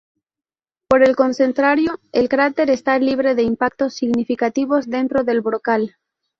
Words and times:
Por 0.89 1.03
el 1.03 1.15
contrario, 1.15 1.99
el 2.11 2.27
cráter 2.27 2.71
está 2.71 2.97
libre 2.97 3.35
de 3.35 3.43
impactos 3.43 3.93
significativos 3.93 4.87
dentro 4.89 5.23
del 5.23 5.41
brocal. 5.41 5.95